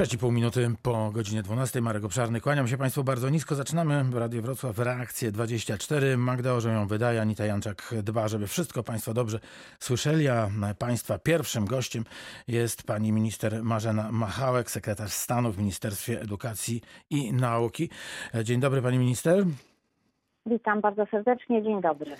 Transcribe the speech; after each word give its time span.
6,5 0.00 0.32
minuty 0.32 0.70
po 0.82 1.10
godzinie 1.10 1.42
12. 1.42 1.80
Marek 1.80 2.04
Obszarny. 2.04 2.40
Kłaniam 2.40 2.68
się 2.68 2.78
Państwu 2.78 3.04
bardzo 3.04 3.30
nisko. 3.30 3.54
Zaczynamy 3.54 4.04
Radio 4.12 4.42
Wrocław 4.42 4.78
Reakcję 4.78 5.32
24. 5.32 6.16
Magda 6.16 6.52
Orzeł 6.52 6.72
ją 6.72 6.86
wydaje, 6.86 7.20
Anita 7.20 7.44
Janczak 7.44 7.94
dba, 8.02 8.28
żeby 8.28 8.46
wszystko 8.46 8.82
Państwo 8.82 9.14
dobrze 9.14 9.40
słyszeli. 9.80 10.28
A 10.28 10.50
Państwa 10.78 11.18
pierwszym 11.18 11.64
gościem 11.64 12.04
jest 12.48 12.82
pani 12.82 13.12
minister 13.12 13.64
Marzena 13.64 14.12
Machałek, 14.12 14.70
sekretarz 14.70 15.12
stanu 15.12 15.52
w 15.52 15.58
Ministerstwie 15.58 16.20
Edukacji 16.20 16.80
i 17.10 17.32
Nauki. 17.32 17.90
Dzień 18.44 18.60
dobry 18.60 18.82
Pani 18.82 18.98
Minister. 18.98 19.44
Witam 20.46 20.80
bardzo 20.80 21.06
serdecznie, 21.06 21.62
dzień 21.62 21.80
dobry. 21.80 22.12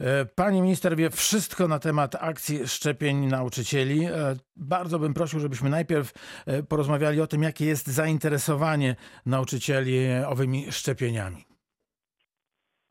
E, 0.00 0.24
pani 0.36 0.62
minister 0.62 0.96
wie 0.96 1.10
wszystko 1.10 1.68
na 1.68 1.78
temat 1.78 2.14
akcji 2.20 2.66
szczepień 2.66 3.26
nauczycieli. 3.26 4.04
E, 4.04 4.10
bardzo 4.56 4.98
bym 4.98 5.14
prosił, 5.14 5.40
żebyśmy 5.40 5.70
najpierw 5.70 6.12
e, 6.46 6.62
porozmawiali 6.62 7.20
o 7.20 7.26
tym, 7.26 7.42
jakie 7.42 7.66
jest 7.66 7.86
zainteresowanie 7.86 8.94
nauczycieli 9.26 9.94
owymi 10.28 10.72
szczepieniami. 10.72 11.44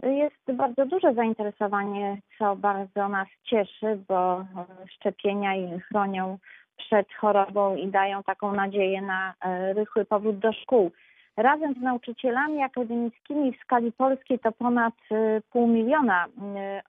Jest 0.03 0.57
bardzo 0.57 0.85
duże 0.85 1.13
zainteresowanie, 1.13 2.21
co 2.37 2.55
bardzo 2.55 3.09
nas 3.09 3.27
cieszy, 3.43 3.99
bo 4.07 4.45
szczepienia 4.89 5.51
chronią 5.87 6.37
przed 6.77 7.07
chorobą 7.13 7.75
i 7.75 7.87
dają 7.87 8.23
taką 8.23 8.53
nadzieję 8.55 9.01
na 9.01 9.33
rychły 9.75 10.05
powrót 10.05 10.39
do 10.39 10.53
szkół. 10.53 10.91
Razem 11.37 11.73
z 11.73 11.81
nauczycielami 11.81 12.63
akademickimi 12.63 13.53
w 13.53 13.61
skali 13.61 13.91
polskiej 13.91 14.39
to 14.39 14.51
ponad 14.51 14.93
y, 15.11 15.41
pół 15.51 15.67
miliona 15.67 16.25
y, 16.25 16.29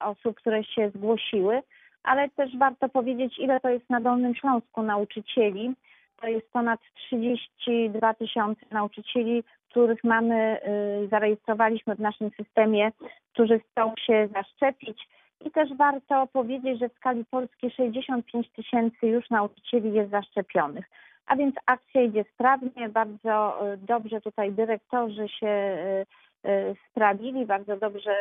osób, 0.00 0.36
które 0.36 0.64
się 0.64 0.90
zgłosiły, 0.90 1.62
ale 2.02 2.28
też 2.28 2.56
warto 2.56 2.88
powiedzieć, 2.88 3.38
ile 3.38 3.60
to 3.60 3.68
jest 3.68 3.90
na 3.90 4.00
Dolnym 4.00 4.34
Śląsku 4.34 4.82
nauczycieli. 4.82 5.74
To 6.20 6.28
jest 6.28 6.52
ponad 6.52 6.80
32 6.94 8.14
tysiące 8.14 8.60
nauczycieli, 8.70 9.44
których 9.70 10.04
mamy, 10.04 10.60
y, 11.04 11.08
zarejestrowaliśmy 11.08 11.94
w 11.94 12.00
naszym 12.00 12.30
systemie, 12.30 12.92
którzy 13.32 13.60
chcą 13.60 13.94
się 14.06 14.28
zaszczepić. 14.34 15.08
I 15.46 15.50
też 15.50 15.74
warto 15.76 16.26
powiedzieć, 16.26 16.78
że 16.78 16.88
w 16.88 16.94
skali 16.94 17.24
polskiej 17.24 17.70
65 17.70 18.50
tysięcy 18.50 19.06
już 19.06 19.30
nauczycieli 19.30 19.92
jest 19.92 20.10
zaszczepionych. 20.10 20.84
A 21.26 21.36
więc 21.36 21.56
akcja 21.66 22.02
idzie 22.02 22.24
sprawnie, 22.34 22.88
bardzo 22.88 23.66
e, 23.72 23.76
dobrze 23.76 24.20
tutaj 24.20 24.52
dyrektorzy 24.52 25.28
się 25.28 25.46
e, 25.46 26.04
e, 26.44 26.74
sprawili, 26.90 27.46
bardzo 27.46 27.76
dobrze 27.76 28.14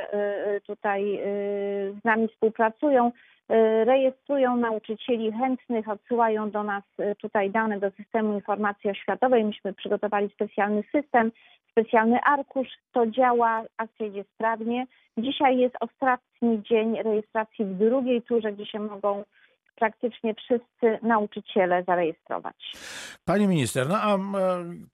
tutaj 0.68 1.20
z 2.02 2.04
nami 2.04 2.28
współpracują, 2.28 3.12
rejestrują 3.86 4.58
nauczycieli 4.58 5.32
chętnych, 5.32 5.90
odsyłają 5.90 6.52
do 6.52 6.64
nas 6.64 6.84
tutaj 7.18 7.50
dane 7.50 7.80
do 7.80 7.92
systemu 7.92 8.34
informacji 8.34 8.90
oświatowej. 8.90 9.44
Myśmy 9.44 9.74
przygotowali 9.74 10.30
specjalny 10.30 10.84
system, 10.92 11.32
specjalny 11.72 12.20
arkusz, 12.22 12.68
to 12.92 13.08
działa, 13.08 13.64
akcja 13.78 14.06
idzie 14.06 14.24
sprawnie. 14.34 14.86
Dzisiaj 15.18 15.58
jest 15.58 15.76
ostatni 15.80 16.64
dzień 16.64 17.02
rejestracji 17.04 17.66
w 17.66 17.78
drugiej 17.78 18.22
turze, 18.22 18.52
gdzie 18.54 18.66
się 18.66 18.80
mogą 18.80 19.24
praktycznie 19.82 20.36
wszyscy 20.36 21.08
nauczyciele 21.08 21.84
zarejestrować. 21.88 22.56
Pani 23.26 23.48
minister, 23.48 23.90
no 23.90 23.98
a 24.02 24.18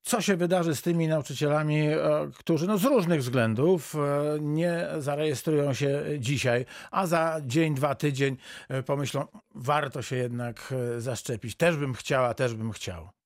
co 0.02 0.22
się 0.22 0.36
wydarzy 0.36 0.76
z 0.76 0.82
tymi 0.82 1.08
nauczycielami, 1.08 1.88
e, 1.88 1.98
którzy 2.40 2.68
no 2.68 2.78
z 2.78 2.86
różnych 2.86 3.20
względów 3.20 3.96
e, 3.96 4.00
nie 4.40 4.88
zarejestrują 4.98 5.74
się 5.74 6.04
dzisiaj, 6.20 6.66
a 6.92 7.08
za 7.08 7.38
dzień, 7.46 7.76
dwa, 7.76 7.96
tydzień 7.96 8.38
e, 8.70 8.84
pomyślą, 8.84 9.26
warto 9.56 10.02
się 10.02 10.16
jednak 10.16 10.74
zaszczepić. 10.98 11.56
Też 11.56 11.78
bym 11.78 11.94
chciała, 11.94 12.34
też 12.34 12.56
bym 12.56 12.72
chciał. 12.72 13.17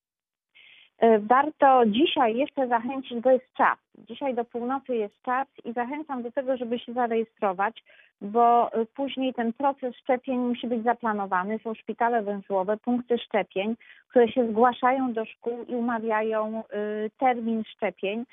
Warto 1.19 1.83
dzisiaj 1.85 2.35
jeszcze 2.35 2.67
zachęcić, 2.67 3.19
bo 3.19 3.31
jest 3.31 3.53
czas. 3.53 3.77
Dzisiaj 4.09 4.35
do 4.35 4.45
północy 4.45 4.95
jest 4.95 5.21
czas 5.21 5.47
i 5.65 5.73
zachęcam 5.73 6.23
do 6.23 6.31
tego, 6.31 6.57
żeby 6.57 6.79
się 6.79 6.93
zarejestrować 6.93 7.83
bo 8.21 8.75
y, 8.81 8.85
później 8.85 9.33
ten 9.33 9.53
proces 9.53 9.95
szczepień 9.95 10.39
musi 10.39 10.67
być 10.67 10.83
zaplanowany. 10.83 11.59
Są 11.59 11.73
szpitale 11.73 12.21
węzłowe, 12.21 12.77
punkty 12.77 13.17
szczepień, 13.17 13.75
które 14.09 14.27
się 14.27 14.47
zgłaszają 14.51 15.13
do 15.13 15.25
szkół 15.25 15.65
i 15.67 15.75
umawiają 15.75 16.63
y, 17.05 17.09
termin 17.19 17.63
szczepień. 17.63 18.25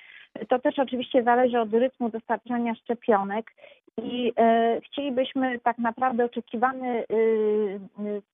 To 0.49 0.59
też 0.59 0.79
oczywiście 0.79 1.23
zależy 1.23 1.61
od 1.61 1.75
rytmu 1.75 2.09
dostarczania 2.09 2.75
szczepionek 2.75 3.53
i 4.03 4.29
y, 4.29 4.81
chcielibyśmy 4.81 5.59
tak 5.59 5.79
naprawdę 5.79 6.25
oczekiwany 6.25 7.05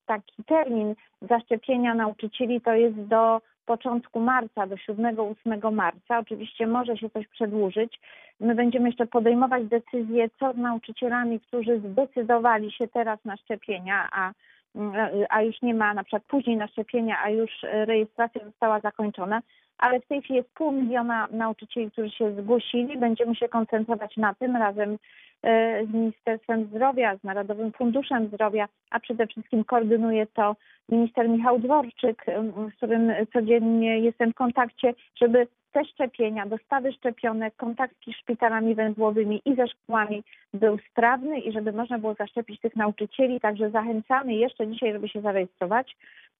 taki 0.06 0.44
termin 0.44 0.94
zaszczepienia 1.22 1.94
nauczycieli 1.94 2.60
to 2.60 2.74
jest 2.74 3.00
do 3.00 3.40
początku 3.64 4.20
marca, 4.20 4.66
do 4.66 4.76
7-8 4.76 5.72
marca. 5.72 6.18
Oczywiście 6.18 6.66
może 6.66 6.96
się 6.96 7.10
coś 7.10 7.28
przedłużyć. 7.28 8.00
My 8.40 8.54
będziemy 8.54 8.88
jeszcze 8.88 9.06
podejmować 9.06 9.64
decyzje, 9.64 10.28
co 10.38 10.52
z 10.52 10.56
nauczycielami, 10.56 11.40
którzy 11.40 11.78
zdecydowali 11.78 12.72
się 12.72 12.88
teraz 12.88 13.24
na 13.24 13.36
szczepienia, 13.36 14.08
a, 14.12 14.32
a 15.28 15.42
już 15.42 15.62
nie 15.62 15.74
ma 15.74 15.94
na 15.94 16.04
przykład 16.04 16.22
później 16.24 16.56
na 16.56 16.68
szczepienia, 16.68 17.18
a 17.24 17.30
już 17.30 17.50
rejestracja 17.62 18.44
została 18.44 18.80
zakończona. 18.80 19.42
Ale 19.78 20.00
w 20.00 20.06
tej 20.06 20.22
chwili 20.22 20.36
jest 20.36 20.54
pół 20.54 20.72
miliona 20.72 21.28
nauczycieli, 21.30 21.90
którzy 21.90 22.10
się 22.10 22.32
zgłosili. 22.32 22.98
Będziemy 22.98 23.34
się 23.36 23.48
koncentrować 23.48 24.16
na 24.16 24.34
tym 24.34 24.56
razem 24.56 24.98
E, 24.98 25.33
z 25.90 25.94
Ministerstwem 25.94 26.64
Zdrowia, 26.64 27.16
z 27.16 27.24
Narodowym 27.24 27.72
Funduszem 27.72 28.26
Zdrowia, 28.26 28.68
a 28.90 29.00
przede 29.00 29.26
wszystkim 29.26 29.64
koordynuje 29.64 30.26
to 30.26 30.56
minister 30.88 31.28
Michał 31.28 31.58
Dworczyk, 31.58 32.26
z 32.72 32.76
którym 32.76 33.12
codziennie 33.32 33.98
jestem 33.98 34.32
w 34.32 34.34
kontakcie, 34.34 34.94
żeby 35.16 35.46
te 35.72 35.84
szczepienia, 35.84 36.46
dostawy 36.46 36.92
szczepionek, 36.92 37.56
kontakt 37.56 37.94
z 38.06 38.16
szpitalami 38.16 38.74
węzłowymi 38.74 39.42
i 39.44 39.54
ze 39.54 39.68
szkołami 39.68 40.22
był 40.54 40.78
sprawny 40.90 41.40
i 41.40 41.52
żeby 41.52 41.72
można 41.72 41.98
było 41.98 42.14
zaszczepić 42.14 42.60
tych 42.60 42.76
nauczycieli. 42.76 43.40
Także 43.40 43.70
zachęcamy 43.70 44.34
jeszcze 44.34 44.66
dzisiaj, 44.66 44.92
żeby 44.92 45.08
się 45.08 45.20
zarejestrować. 45.20 45.96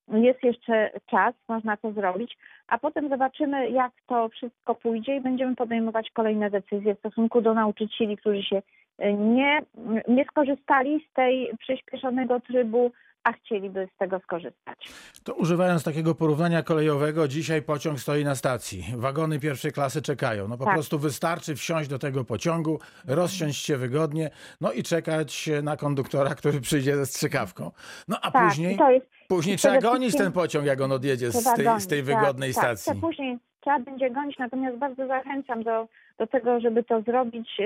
Jest 0.09 0.42
jeszcze 0.42 0.91
czas, 1.06 1.34
można 1.48 1.76
to 1.76 1.92
zrobić, 1.92 2.36
a 2.69 2.78
potem 2.78 3.09
zobaczymy, 3.09 3.71
jak 3.71 3.92
to 4.06 4.28
wszystko 4.28 4.75
pójdzie 4.75 5.16
i 5.16 5.21
będziemy 5.21 5.56
podejmować 5.56 6.10
kolejne 6.10 6.50
decyzje 6.50 6.94
w 6.94 6.98
stosunku 6.98 7.41
do 7.41 7.54
nauczycieli, 7.54 8.16
którzy 8.16 8.42
się 8.42 8.62
nie, 8.99 9.62
nie 10.09 10.25
skorzystali 10.25 11.06
z 11.10 11.15
tej 11.15 11.50
przyspieszonego 11.59 12.41
trybu, 12.41 12.93
a 13.25 13.32
chcieliby 13.32 13.88
z 13.94 13.99
tego 13.99 14.21
skorzystać. 14.21 14.88
To 15.25 15.34
używając 15.34 15.84
takiego 15.84 16.15
porównania 16.15 16.62
kolejowego, 16.62 17.28
dzisiaj 17.28 17.62
pociąg 17.62 18.00
stoi 18.00 18.25
na 18.25 18.34
stacji. 18.34 18.84
Wagony 18.97 19.41
pierwszej 19.41 19.72
klasy 19.72 20.03
czekają. 20.03 20.49
No 20.49 20.59
po 20.59 20.65
tak. 20.65 20.75
prostu 20.75 20.99
wystarczy 20.99 21.56
wsiąść 21.56 21.88
do 21.88 21.99
tego 21.99 22.25
pociągu, 22.25 22.78
rozsiąść 23.06 23.65
się 23.65 23.77
wygodnie, 23.77 24.31
no 24.60 24.72
i 24.72 24.83
czekać 24.83 25.50
na 25.62 25.77
konduktora, 25.77 26.34
który 26.34 26.60
przyjdzie 26.60 26.97
ze 26.97 27.06
strzykawką. 27.06 27.71
No 28.09 28.19
a 28.22 28.31
tak, 28.31 28.49
później, 28.49 28.78
jest, 28.91 29.06
później 29.28 29.56
trzeba 29.56 29.81
gonić 29.81 30.16
ten 30.16 30.33
pociąg, 30.33 30.66
jak 30.66 30.81
on 30.81 30.93
odjedzie 30.93 31.31
z 31.33 31.54
tej, 31.54 31.81
z 31.81 31.87
tej 31.87 32.04
tak, 32.04 32.06
wygodnej 32.06 32.54
tak, 32.54 32.62
stacji. 32.65 32.93
Tak, 32.93 33.00
później 33.00 33.38
trzeba 33.60 33.78
będzie 33.78 34.10
gonić, 34.10 34.38
natomiast 34.38 34.78
bardzo 34.78 35.06
zachęcam 35.06 35.62
do, 35.62 35.88
do 36.19 36.27
tego, 36.27 36.61
żeby 36.61 36.85
to 36.85 37.03
zrobić 37.03 37.61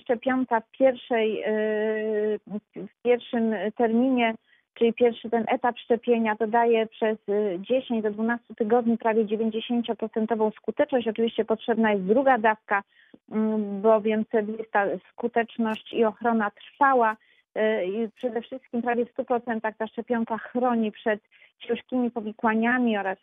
szczepionka 0.00 0.60
w, 0.60 0.70
pierwszej, 0.70 1.44
y, 1.44 2.40
w 2.76 3.02
pierwszym 3.02 3.54
terminie, 3.76 4.34
czyli 4.74 4.92
pierwszy 4.92 5.30
ten 5.30 5.44
etap 5.48 5.78
szczepienia, 5.78 6.36
to 6.36 6.46
daje 6.46 6.86
przez 6.86 7.18
10 7.58 7.90
y, 7.98 8.02
do 8.02 8.10
12 8.10 8.54
tygodni 8.54 8.98
prawie 8.98 9.24
90% 9.24 10.52
skuteczność. 10.56 11.08
Oczywiście 11.08 11.44
potrzebna 11.44 11.92
jest 11.92 12.04
druga 12.04 12.38
dawka, 12.38 12.82
mm, 13.30 13.80
bowiem 13.80 14.24
wtedy 14.24 14.52
jest 14.52 14.72
ta 14.72 14.86
skuteczność 15.12 15.92
i 15.92 16.04
ochrona 16.04 16.50
trwała. 16.50 17.16
Y, 17.56 17.86
I 17.86 18.08
przede 18.16 18.42
wszystkim 18.42 18.82
prawie 18.82 19.06
w 19.06 19.12
100% 19.12 19.76
ta 19.78 19.86
szczepionka 19.86 20.38
chroni 20.38 20.92
przed 20.92 21.20
ciężkimi 21.58 22.10
powikłaniami 22.10 22.98
oraz 22.98 23.18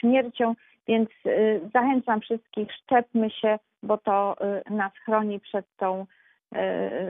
śmiercią, 0.00 0.54
więc 0.88 1.10
zachęcam 1.74 2.20
wszystkich, 2.20 2.68
szczepmy 2.72 3.30
się, 3.30 3.58
bo 3.82 3.98
to 3.98 4.36
y, 4.68 4.74
nas 4.74 4.92
chroni 5.04 5.40
przed 5.40 5.66
tą 5.76 6.06
y, 6.54 6.58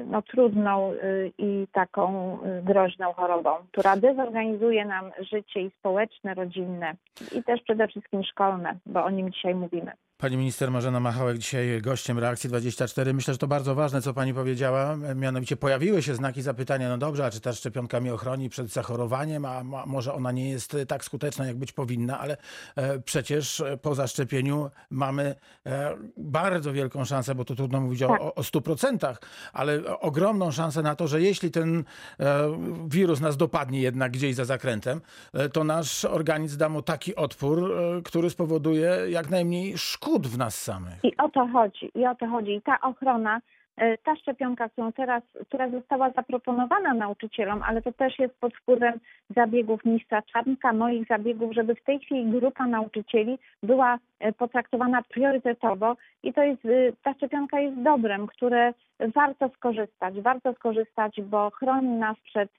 no, 0.07 0.23
trudną 0.23 0.93
y, 0.93 1.33
i 1.39 1.67
taką 1.73 2.39
groźną 2.63 3.13
chorobą, 3.13 3.51
która 3.73 3.97
dezorganizuje 3.97 4.85
nam 4.85 5.11
życie 5.19 5.61
i 5.61 5.71
społeczne, 5.71 6.35
rodzinne 6.35 6.95
i 7.33 7.45
też 7.45 7.63
przede 7.63 7.89
wszystkim 7.89 8.25
szkolne, 8.25 8.75
bo 8.87 9.05
o 9.05 9.11
nim 9.11 9.33
dzisiaj 9.33 9.55
mówimy. 9.55 9.93
Pani 10.21 10.37
minister 10.37 10.71
Marzena 10.71 11.01
Machałek 11.01 11.39
dzisiaj 11.39 11.81
gościem 11.83 12.19
Reakcji 12.19 12.49
24. 12.49 13.15
Myślę, 13.15 13.35
że 13.35 13.39
to 13.39 13.47
bardzo 13.47 13.75
ważne, 13.75 14.03
co 14.03 14.15
pani 14.15 14.35
powiedziała. 14.35 14.97
Mianowicie 15.15 15.57
pojawiły 15.57 16.03
się 16.03 16.15
znaki 16.15 16.43
zapytania, 16.43 16.89
no 16.89 16.99
dobrze, 16.99 17.27
a 17.27 17.31
czy 17.31 17.41
ta 17.41 17.53
szczepionka 17.53 18.01
mnie 18.01 18.15
ochroni 18.15 18.49
przed 18.49 18.69
zachorowaniem, 18.69 19.45
a 19.45 19.65
może 19.87 20.15
ona 20.15 20.33
nie 20.33 20.51
jest 20.51 20.77
tak 20.89 21.05
skuteczna, 21.05 21.47
jak 21.47 21.57
być 21.57 21.73
powinna, 21.73 22.21
ale 22.21 22.37
e, 22.77 22.99
przecież 22.99 23.61
e, 23.61 23.77
po 23.77 23.95
zaszczepieniu 23.95 24.71
mamy 24.91 25.35
e, 25.67 25.97
bardzo 26.17 26.73
wielką 26.73 27.05
szansę, 27.05 27.35
bo 27.35 27.45
tu 27.45 27.57
trudno 27.57 27.81
mówić 27.81 28.01
Tak. 28.01 28.21
o, 28.21 28.35
o 28.35 28.43
100%, 28.43 29.17
ale 29.53 29.99
ogromną 30.01 30.51
szansę 30.51 30.83
na 30.83 30.97
to, 30.97 31.09
że 31.09 31.23
jeśli 31.23 31.51
ten 31.51 31.85
e, 32.21 32.59
wirus 32.89 33.21
nas 33.21 33.37
dopadnie 33.37 33.81
jednak 33.81 34.13
gdzieś 34.13 34.35
za 34.35 34.45
zakrętem, 34.45 35.01
e, 35.33 35.49
to 35.49 35.65
nasz 35.65 36.05
organizm 36.05 36.59
da 36.59 36.69
mu 36.69 36.83
taki 36.83 37.17
odpór, 37.17 37.73
e, 37.73 38.03
który 38.03 38.31
spowoduje 38.31 38.97
jak 39.09 39.31
najmniej 39.31 39.79
szkód 39.79 40.10
w 40.19 40.39
nas 40.39 40.62
samych. 40.62 41.05
I 41.05 41.17
o 41.17 41.29
to 41.29 41.47
chodzi, 41.47 41.91
i 41.95 42.07
o 42.07 42.15
to 42.15 42.27
chodzi. 42.27 42.55
I 42.55 42.62
ta 42.62 42.81
ochrona, 42.81 43.41
e, 43.77 43.99
ta 43.99 44.17
szczepionka, 44.17 44.69
którą 44.69 44.93
teraz, 44.93 45.23
która 45.49 45.71
została 45.71 46.11
zaproponowana 46.11 46.95
nauczycielom, 46.95 47.62
ale 47.62 47.83
to 47.83 47.93
też 47.93 48.19
jest 48.19 48.41
pod 48.41 48.55
wpływem 48.55 49.01
zabiegów 49.37 49.85
ministra 49.85 50.23
Czarnka, 50.23 50.73
moich 50.73 51.09
zabiegów, 51.09 51.55
żeby 51.55 51.75
w 51.75 51.85
tej 51.85 52.01
chwili 52.01 52.31
grupa 52.31 52.67
nauczycieli 52.67 53.39
była 53.62 53.99
e, 54.21 54.33
potraktowana 54.33 55.03
priorytetowo 55.03 55.97
i 56.23 56.33
to 56.33 56.43
jest, 56.43 56.65
e, 56.65 56.93
ta 57.03 57.15
szczepionka 57.15 57.61
jest 57.61 57.83
dobrem, 57.83 58.27
które 58.27 58.75
warto 59.15 59.49
skorzystać, 59.49 60.21
warto 60.21 60.55
skorzystać, 60.55 61.21
bo 61.23 61.51
chroni 61.51 61.89
nas 61.89 62.17
przed 62.25 62.51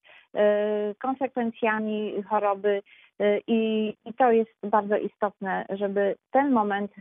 konsekwencjami 1.00 2.24
choroby 2.30 2.82
i, 3.48 3.94
i 4.06 4.14
to 4.14 4.32
jest 4.32 4.52
bardzo 4.64 4.98
istotne, 4.98 5.66
żeby 5.70 6.16
ten 6.32 6.52
moment 6.52 6.92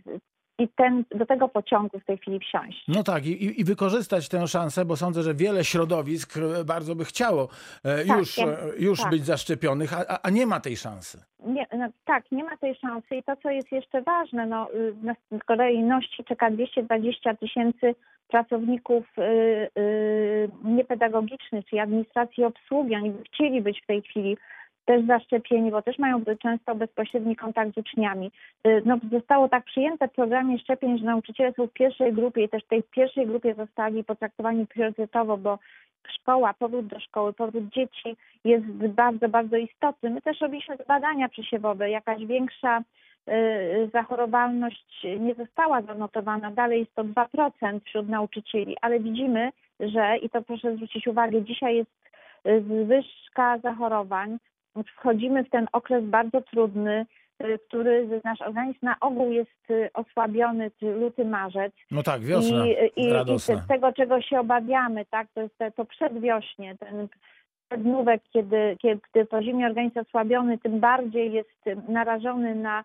i 0.60 0.68
ten, 0.68 1.04
do 1.10 1.26
tego 1.26 1.48
pociągu 1.48 1.98
w 1.98 2.04
tej 2.04 2.18
chwili 2.18 2.38
wsiąść. 2.40 2.84
No 2.88 3.02
tak, 3.02 3.26
i, 3.26 3.60
i- 3.60 3.64
wykorzystać 3.64 4.28
tę 4.28 4.48
szansę, 4.48 4.84
bo 4.84 4.96
sądzę, 4.96 5.22
że 5.22 5.34
wiele 5.34 5.64
środowisk 5.64 6.36
e, 6.36 6.64
bardzo 6.64 6.94
by 6.94 7.04
chciało 7.04 7.48
e, 7.84 8.04
Tak, 8.04 8.18
już, 8.18 8.38
e, 8.38 8.56
już 8.78 9.00
tak. 9.00 9.10
być 9.10 9.24
zaszczepionych, 9.24 9.92
a, 9.92 10.18
a- 10.22 10.30
nie 10.30 10.46
ma 10.46 10.60
tej 10.60 10.76
szansy. 10.76 11.18
Nie, 11.46 11.66
no, 11.78 11.88
tak, 12.04 12.24
nie 12.32 12.44
ma 12.44 12.56
tej 12.56 12.74
szansy 12.74 13.16
i 13.16 13.22
to, 13.22 13.36
co 13.36 13.50
jest 13.50 13.72
jeszcze 13.72 14.02
ważne, 14.02 14.46
no, 14.46 14.68
y, 14.74 14.94
na 15.02 15.14
kolejności 15.46 16.24
czeka 16.24 16.50
220 16.50 17.34
tysięcy 17.34 17.94
pracowników 18.28 19.04
y, 19.18 19.22
y, 19.80 20.48
niepedagogicznych, 20.64 21.66
czyli 21.66 21.80
administracji 21.80 22.44
obsługi. 22.44 22.94
Oni 22.96 23.10
by 23.10 23.22
chcieli 23.24 23.60
być 23.62 23.80
w 23.82 23.86
tej 23.86 24.02
chwili 24.02 24.36
też 24.84 25.06
zaszczepieni, 25.06 25.70
bo 25.70 25.82
też 25.82 25.98
mają 25.98 26.24
często 26.42 26.74
bezpośredni 26.74 27.36
kontakt 27.36 27.74
z 27.74 27.78
uczniami. 27.78 28.30
Y, 28.66 28.82
No, 28.84 28.98
zostało 29.12 29.48
tak 29.48 29.64
przyjęte 29.64 30.08
w 30.08 30.12
programie 30.12 30.58
szczepień, 30.58 30.98
że 30.98 31.04
nauczyciele 31.04 31.52
są 31.52 31.66
w 31.66 31.72
pierwszej 31.72 32.12
grupie 32.12 32.44
i 32.44 32.48
też 32.48 32.64
w 32.64 32.68
tej 32.68 32.82
pierwszej 32.82 33.26
grupie 33.26 33.54
zostali 33.54 34.04
potraktowani 34.04 34.66
priorytetowo, 34.66 35.36
bo 35.36 35.58
szkoła, 36.08 36.54
powrót 36.54 36.86
do 36.86 37.00
szkoły, 37.00 37.32
powrót 37.32 37.64
dzieci 37.68 38.16
jest 38.44 38.66
bardzo, 38.88 39.28
bardzo 39.28 39.56
istotny. 39.56 40.10
My 40.10 40.22
też 40.22 40.40
robiliśmy 40.40 40.76
badania 40.88 41.28
przesiewowe, 41.28 41.90
jakaś 41.90 42.26
większa 42.26 42.78
y, 43.28 43.90
zachorowalność 43.92 45.06
nie 45.20 45.34
została 45.34 45.82
zanotowana, 45.82 46.50
dalej 46.50 46.80
jest 46.80 46.94
to 46.94 47.04
2% 47.04 47.80
wśród 47.84 48.08
nauczycieli, 48.08 48.76
ale 48.80 49.00
widzimy, 49.00 49.50
że, 49.80 50.16
i 50.16 50.30
to 50.30 50.42
proszę 50.42 50.74
zwrócić 50.74 51.06
uwagę, 51.06 51.42
dzisiaj 51.42 51.76
jest 51.76 51.90
y, 52.46 52.62
zwyżka 52.84 53.58
zachorowań, 53.58 54.38
wchodzimy 54.96 55.44
w 55.44 55.50
ten 55.50 55.66
okres 55.72 56.04
bardzo 56.04 56.40
trudny, 56.40 57.06
y, 57.42 57.58
który 57.68 58.20
nasz 58.24 58.40
organizm 58.40 58.78
na 58.82 58.96
ogół 59.00 59.32
jest 59.32 59.70
y, 59.70 59.90
osłabiony, 59.94 60.70
czy 60.80 60.86
luty, 60.86 61.24
marzec. 61.24 61.72
No 61.90 62.02
tak, 62.02 62.22
wiosna 62.22 62.66
I, 62.66 62.76
i, 62.96 63.04
i 63.04 63.12
radosna. 63.12 63.56
z 63.56 63.68
tego, 63.68 63.92
czego 63.92 64.22
się 64.22 64.40
obawiamy, 64.40 65.04
tak, 65.10 65.28
to 65.34 65.40
jest 65.40 65.58
te, 65.58 65.70
to 65.70 65.84
przedwiośnie, 65.84 66.76
ten 66.76 67.08
przednówek, 67.68 68.22
kiedy, 68.32 68.76
kiedy, 68.82 69.00
kiedy 69.12 69.26
po 69.26 69.42
zimie 69.42 69.66
organizm 69.66 69.98
osłabiony, 69.98 70.58
tym 70.58 70.80
bardziej 70.80 71.32
jest 71.32 71.88
narażony 71.88 72.54
na, 72.54 72.80
y, 72.80 72.84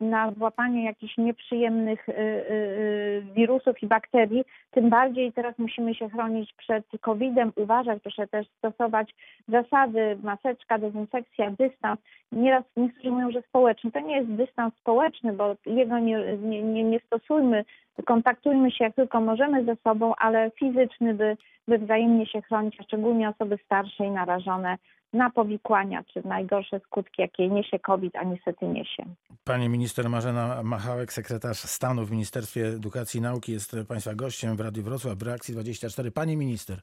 na 0.00 0.30
włapanie 0.30 0.84
jakichś 0.84 1.18
nieprzyjemnych 1.18 2.08
y, 2.08 2.12
y, 2.12 2.16
y, 2.16 3.22
wirusów 3.34 3.82
i 3.82 3.86
bakterii, 3.86 4.44
tym 4.70 4.90
bardziej 4.90 5.32
teraz 5.32 5.58
musimy 5.58 5.94
się 5.94 6.08
chronić 6.10 6.52
przed 6.52 6.84
COVID-em, 7.00 7.52
uważać, 7.56 8.02
proszę 8.02 8.26
też 8.26 8.46
stosować 8.58 9.14
zasady, 9.48 10.18
maseczka, 10.22 10.78
dezynfekcja, 10.78 11.50
dystans. 11.50 12.00
Nieraz 12.32 12.64
niektórzy 12.76 13.10
mówią, 13.10 13.30
że 13.30 13.42
społeczny. 13.42 13.92
To 13.92 14.00
nie 14.00 14.16
jest 14.16 14.30
dystans 14.30 14.74
społeczny, 14.74 15.32
bo 15.32 15.56
jego 15.66 15.98
nie, 15.98 16.36
nie, 16.36 16.62
nie, 16.62 16.84
nie 16.84 17.00
stosujmy, 17.00 17.64
kontaktujmy 18.04 18.70
się 18.70 18.84
jak 18.84 18.94
tylko 18.94 19.20
możemy 19.20 19.64
ze 19.64 19.76
sobą, 19.76 20.14
ale 20.18 20.50
fizyczny, 20.50 21.14
by, 21.14 21.36
by 21.68 21.78
wzajemnie 21.78 22.26
się 22.26 22.42
chronić, 22.42 22.76
a 22.80 22.82
szczególnie 22.82 23.28
osoby 23.28 23.58
starsze 23.64 24.04
i 24.04 24.10
narażone 24.10 24.78
na 25.12 25.30
powikłania 25.30 26.04
czy 26.04 26.22
najgorsze 26.24 26.80
skutki, 26.80 27.22
jakie 27.22 27.48
niesie 27.48 27.78
COVID, 27.78 28.16
a 28.16 28.24
niestety 28.24 28.66
niesie. 28.66 29.04
Pani 29.44 29.68
minister 29.68 30.10
Marzena 30.10 30.62
Machałek, 30.62 31.12
sekretarz 31.12 31.58
stanu 31.58 32.06
w 32.06 32.10
Ministerstwie 32.10 32.66
Edukacji 32.66 33.18
i 33.18 33.22
Nauki, 33.22 33.52
jest 33.52 33.76
Państwa 33.88 34.14
gościem 34.14 34.56
w 34.56 34.60
Radiu 34.60 34.82
Wrocław 34.82 35.18
w 35.18 35.22
Reakcji 35.22 35.54
24. 35.54 36.10
Pani 36.10 36.36
minister, 36.36 36.80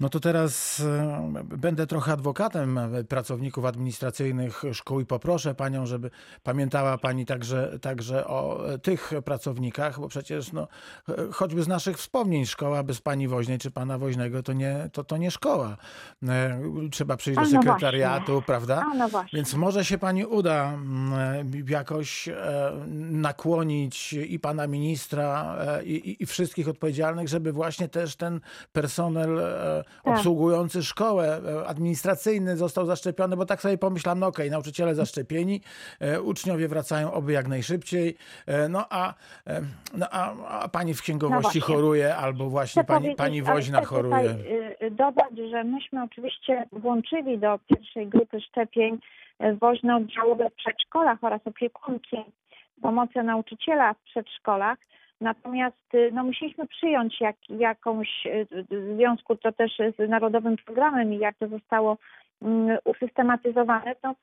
no 0.00 0.08
to 0.08 0.20
teraz 0.20 0.80
e, 0.80 1.32
będę 1.44 1.86
trochę 1.86 2.12
adwokatem 2.12 2.78
e, 2.78 3.04
pracowników 3.04 3.64
administracyjnych 3.64 4.62
szkół 4.72 5.00
i 5.00 5.06
poproszę 5.06 5.54
Panią, 5.54 5.86
żeby 5.86 6.10
pamiętała 6.42 6.98
Pani 6.98 7.26
także, 7.26 7.78
także 7.78 8.26
o 8.26 8.68
e, 8.72 8.78
tych 8.78 9.12
pracownikach, 9.24 10.00
bo 10.00 10.08
przecież 10.08 10.52
no, 10.52 10.68
e, 11.08 11.14
choćby 11.32 11.62
z 11.62 11.68
naszych 11.68 11.98
wspomnień 11.98 12.46
szkoła 12.46 12.82
bez 12.82 13.00
Pani 13.00 13.28
Woźnej 13.28 13.58
czy 13.58 13.70
Pana 13.70 13.98
Woźnego 13.98 14.42
to 14.42 14.52
nie, 14.52 14.90
to, 14.92 15.04
to 15.04 15.16
nie 15.16 15.30
szkoła. 15.30 15.76
E, 16.28 16.60
Trzeba 16.90 17.16
przyjść 17.16 17.39
A, 17.40 17.42
no 17.42 17.62
sekretariatu, 17.62 18.42
prawda? 18.46 18.82
A 18.92 18.94
no 18.94 19.08
właśnie. 19.08 19.36
Więc 19.36 19.54
może 19.54 19.84
się 19.84 19.98
pani 19.98 20.24
uda 20.24 20.72
mm, 20.72 21.12
jakoś 21.68 22.28
e, 22.28 22.34
nakłonić 23.10 24.12
i 24.12 24.38
pana 24.38 24.66
ministra, 24.66 25.56
e, 25.60 25.84
i, 25.84 26.22
i- 26.22 26.26
wszystkich 26.26 26.68
odpowiedzialnych, 26.68 27.28
żeby 27.28 27.52
właśnie 27.52 27.88
też 27.88 28.16
ten 28.16 28.40
personel 28.72 29.38
e, 29.38 29.84
Tak. 30.04 30.14
obsługujący 30.14 30.82
szkołę, 30.82 31.40
administracyjny 31.66 32.56
został 32.56 32.86
zaszczepiony, 32.86 33.36
bo 33.36 33.46
tak 33.46 33.60
sobie 33.62 33.78
pomyślałam, 33.78 34.18
no 34.18 34.26
okej, 34.26 34.50
nauczyciele 34.50 34.94
zaszczepieni, 34.94 35.60
uczniowie 36.24 36.68
wracają 36.68 37.12
oby 37.12 37.32
jak 37.32 37.48
najszybciej, 37.48 38.16
no 38.68 38.86
a, 38.90 39.14
no 39.94 40.06
a, 40.10 40.32
a 40.60 40.68
pani 40.68 40.94
w 40.94 41.02
księgowości 41.02 41.42
właśnie. 41.42 41.60
choruje, 41.74 42.16
albo 42.16 42.50
właśnie 42.50 42.84
pani, 42.84 43.16
pani 43.16 43.42
woźna 43.42 43.84
choruje. 43.84 44.28
Tutaj, 44.34 44.52
y, 44.52 44.69
dodać, 44.90 45.38
że 45.50 45.64
myśmy 45.64 46.02
oczywiście 46.02 46.64
włączyli 46.72 47.38
do 47.38 47.58
pierwszej 47.66 48.06
grupy 48.06 48.40
szczepień 48.40 48.98
y, 49.44 49.56
woźne 49.56 49.96
oddziałowe 49.96 50.50
w 50.50 50.54
przedszkolach 50.54 51.24
oraz 51.24 51.46
opiekunki 51.46 52.16
pomocy 52.82 53.22
nauczyciela 53.22 53.94
w 53.94 54.02
przedszkolach. 54.02 54.78
Natomiast 55.20 55.94
y, 55.94 56.10
no, 56.12 56.24
musieliśmy 56.24 56.66
przyjąć 56.66 57.20
jak, 57.20 57.36
jakąś, 57.48 58.26
y, 58.26 58.46
w 58.70 58.96
związku 58.96 59.36
to 59.36 59.52
też 59.52 59.78
z 59.98 60.08
Narodowym 60.10 60.56
Programem 60.56 61.14
i 61.14 61.18
jak 61.18 61.36
to 61.38 61.48
zostało 61.48 61.96
usystematyzowane, 62.84 63.94
to 64.02 64.14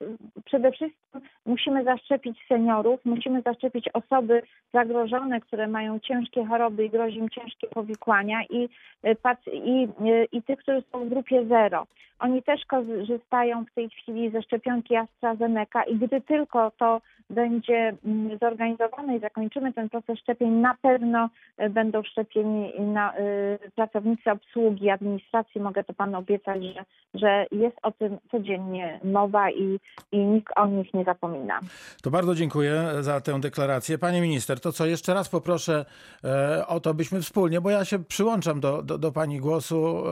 przede 0.45 0.71
wszystkim 0.71 1.21
musimy 1.45 1.83
zaszczepić 1.83 2.37
seniorów, 2.47 2.99
musimy 3.05 3.41
zaszczepić 3.41 3.89
osoby 3.93 4.41
zagrożone, 4.73 5.41
które 5.41 5.67
mają 5.67 5.99
ciężkie 5.99 6.45
choroby 6.45 6.85
i 6.85 6.89
grozi 6.89 7.17
im 7.17 7.29
ciężkie 7.29 7.67
powikłania 7.67 8.43
i, 8.49 8.69
y, 9.05 9.15
i, 9.53 9.87
y, 10.07 10.27
i 10.31 10.43
tych, 10.43 10.59
którzy 10.59 10.83
są 10.91 11.05
w 11.05 11.09
grupie 11.09 11.45
zero. 11.45 11.87
Oni 12.19 12.43
też 12.43 12.65
korzystają 12.65 13.65
w 13.65 13.73
tej 13.73 13.89
chwili 13.89 14.29
ze 14.29 14.41
szczepionki 14.41 14.95
AstraZeneca 14.95 15.83
i 15.83 15.95
gdy 15.95 16.21
tylko 16.21 16.71
to 16.71 17.01
będzie 17.29 17.93
mm, 18.05 18.37
zorganizowane 18.41 19.17
i 19.17 19.19
zakończymy 19.19 19.73
ten 19.73 19.89
proces 19.89 20.19
szczepień, 20.19 20.49
na 20.49 20.75
pewno 20.81 21.29
y, 21.61 21.69
będą 21.69 22.03
szczepieni 22.03 22.73
na, 22.79 23.17
y, 23.17 23.71
pracownicy 23.75 24.31
obsługi, 24.31 24.89
administracji. 24.89 25.61
Mogę 25.61 25.83
to 25.83 25.93
panu 25.93 26.17
obiecać, 26.17 26.63
że, 26.63 26.85
że 27.13 27.45
jest 27.51 27.77
o 27.83 27.91
tym 27.91 28.06
codziennie 28.31 28.99
mowa 29.03 29.51
i, 29.51 29.79
i 30.11 30.17
nikt 30.17 30.53
o 30.55 30.67
nich 30.67 30.93
nie 30.93 31.03
zapomina. 31.03 31.59
To 32.03 32.11
bardzo 32.11 32.35
dziękuję 32.35 32.89
za 32.99 33.21
tę 33.21 33.39
deklarację. 33.39 33.97
Panie 33.97 34.21
minister, 34.21 34.59
to 34.59 34.71
co 34.71 34.85
jeszcze 34.85 35.13
raz 35.13 35.29
poproszę 35.29 35.85
e, 36.23 36.67
o 36.67 36.79
to, 36.79 36.93
byśmy 36.93 37.21
wspólnie, 37.21 37.61
bo 37.61 37.69
ja 37.69 37.85
się 37.85 37.99
przyłączam 37.99 38.59
do, 38.59 38.83
do, 38.83 38.97
do 38.97 39.11
pani 39.11 39.39
głosu. 39.39 40.03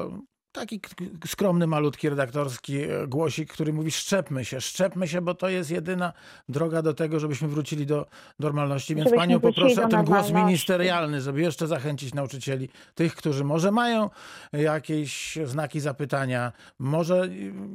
E, 0.57 0.59
Taki 0.59 0.81
skromny, 1.27 1.67
malutki 1.67 2.09
redaktorski 2.09 2.81
e, 2.81 3.07
głosik, 3.07 3.53
który 3.53 3.73
mówi 3.73 3.91
szczepmy 3.91 4.45
się, 4.45 4.61
szczepmy 4.61 5.07
się, 5.07 5.21
bo 5.21 5.33
to 5.33 5.49
jest 5.49 5.71
jedyna 5.71 6.13
droga 6.49 6.81
do 6.81 6.93
tego, 6.93 7.19
żebyśmy 7.19 7.47
wrócili 7.47 7.85
do 7.85 8.07
normalności. 8.39 8.95
Więc 8.95 9.11
panią 9.11 9.39
poproszę 9.39 9.85
o 9.85 9.87
ten 9.87 10.05
głos 10.05 10.31
ministerialny, 10.31 11.21
żeby 11.21 11.41
jeszcze 11.41 11.67
zachęcić 11.67 12.13
nauczycieli, 12.13 12.69
tych, 12.95 13.15
którzy 13.15 13.43
może 13.43 13.71
mają 13.71 14.09
jakieś 14.53 15.37
znaki 15.45 15.79
zapytania, 15.79 16.51
może 16.79 17.29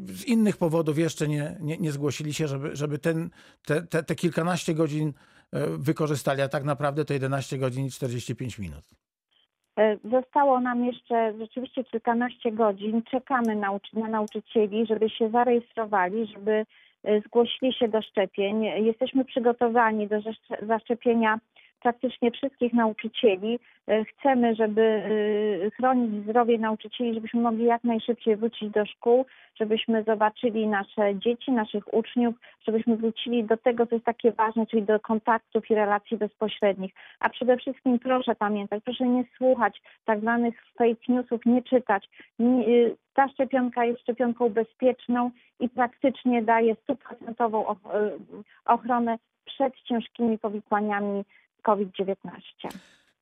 z 0.07 0.25
innych 0.25 0.57
powodów 0.57 0.99
jeszcze 0.99 1.29
nie, 1.29 1.57
nie, 1.61 1.79
nie 1.79 1.93
zgłosili 1.93 2.35
się, 2.35 2.49
żeby, 2.49 2.77
żeby 2.77 2.99
ten, 2.99 3.31
te, 3.65 3.83
te, 3.83 4.03
te 4.03 4.15
kilkanaście 4.15 4.75
godzin 4.75 5.13
wykorzystali, 5.79 6.43
a 6.43 6.49
tak 6.49 6.65
naprawdę 6.65 7.05
to 7.05 7.13
11 7.13 7.59
godzin 7.59 7.87
i 7.87 7.91
45 7.91 8.59
minut. 8.59 8.85
E, 9.79 9.97
Zostało 10.05 10.61
nam 10.61 10.85
jeszcze 10.85 11.33
rzeczywiście 11.39 11.85
kilkanaście 11.85 12.53
godzin. 12.53 13.03
Czekamy 13.03 13.57
na 13.57 14.09
nauczycieli, 14.09 14.87
żeby 14.87 15.11
się 15.11 15.31
zarejestrowali, 15.31 16.27
żeby 16.27 16.67
e, 17.05 17.21
zgłosili 17.21 17.73
się 17.73 17.89
do 17.89 18.03
szczepień. 18.03 18.63
Jesteśmy 18.65 19.25
przygotowani 19.25 20.09
do 20.09 20.17
zaszcze- 20.17 20.67
zaszczepienia 20.67 21.39
praktycznie 21.81 22.31
wszystkich 22.31 22.73
nauczycieli. 22.73 23.59
E, 23.87 24.05
Chcemy, 24.05 24.55
żeby 24.55 24.83
e, 24.83 25.71
chronić 25.71 26.25
zdrowie 26.25 26.59
nauczycieli, 26.59 27.15
żebyśmy 27.15 27.41
mogli 27.41 27.65
jak 27.65 27.85
najszybciej 27.85 28.37
wrócić 28.37 28.71
do 28.71 28.87
szkół, 28.87 29.27
żebyśmy 29.61 30.03
zobaczyli 30.03 30.67
nasze 30.67 31.15
dzieci, 31.19 31.53
naszych 31.53 31.95
uczniów, 31.95 32.35
żebyśmy 32.67 32.97
wrócili 32.97 33.45
do 33.45 33.57
tego, 33.57 33.87
co 33.87 33.95
jest 33.95 34.05
takie 34.07 34.33
ważne, 34.33 34.67
czyli 34.67 34.83
do 34.83 35.01
kontaktów 35.01 35.71
i 35.71 35.75
relacji 35.75 36.17
bezpośrednich. 36.17 36.93
A 37.21 37.29
przede 37.29 37.57
wszystkim 37.57 37.99
proszę 37.99 38.35
pamiętać, 38.35 38.83
proszę 38.85 39.07
nie 39.09 39.25
słuchać 39.37 39.83
tak 40.05 40.21
zwanych 40.21 40.55
fake 40.79 41.01
newsów, 41.09 41.47
nie 41.47 41.63
czytać. 41.63 42.09
Y, 42.41 42.97
Ta 43.15 43.29
szczepionka 43.29 43.85
jest 43.85 44.01
szczepionką 44.01 44.49
bezpieczną 44.49 45.31
i 45.61 45.69
praktycznie 45.69 46.43
daje 46.43 46.75
stuprocentową 46.75 47.65
och- 47.65 48.11
ochronę 48.65 49.19
przed 49.45 49.75
ciężkimi 49.75 50.39
powikłaniami 50.39 51.25
COVID-19. 51.63 52.17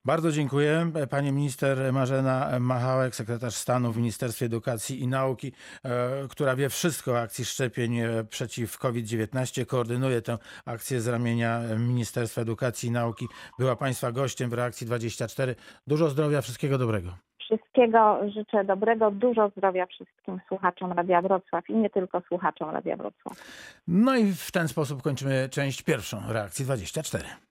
Bardzo 0.05 0.33
dziękuję. 0.33 0.93
Pani 1.11 1.33
minister 1.33 1.93
Marzena 1.93 2.49
Machałek, 2.61 3.15
sekretarz 3.15 3.55
stanu 3.55 3.93
w 3.93 3.97
Ministerstwie 3.97 4.47
Edukacji 4.47 5.03
i 5.03 5.07
Nauki, 5.07 5.53
e, 5.85 6.29
która 6.29 6.57
wie 6.57 6.69
wszystko 6.69 7.13
o 7.13 7.21
akcji 7.21 7.45
szczepień 7.45 7.99
e, 7.99 8.25
przeciw 8.25 8.79
COVID-19, 8.79 9.67
koordynuje 9.67 10.23
tę 10.23 10.39
akcję 10.67 11.01
z 11.01 11.09
ramienia 11.09 11.61
Ministerstwa 11.79 12.41
Edukacji 12.41 12.89
i 12.89 12.93
Nauki. 12.93 13.27
Była 13.59 13.77
Państwa 13.77 14.13
gościem 14.13 14.51
w 14.51 14.53
Reakcji 14.53 14.87
24. 14.87 15.55
Dużo 15.87 16.09
zdrowia, 16.09 16.41
wszystkiego 16.41 16.79
dobrego. 16.79 17.11
Wszystkiego 17.39 18.21
życzę 18.31 18.65
dobrego, 18.65 19.11
dużo 19.11 19.51
zdrowia 19.57 19.87
wszystkim 19.87 20.41
słuchaczom 20.49 20.93
Radia 20.93 21.23
Wrocław 21.23 21.71
i 21.71 21.75
nie 21.75 21.91
tylko 21.91 22.21
słuchaczom 22.21 22.71
Radia 22.71 22.97
Wrocław. 22.97 23.43
No 23.89 24.17
i 24.17 24.33
w 24.33 24.51
ten 24.53 24.69
sposób 24.69 25.03
kończymy 25.03 25.49
część 25.49 25.83
pierwszą 25.83 26.23
Reakcji 26.29 26.65
24. 26.65 27.25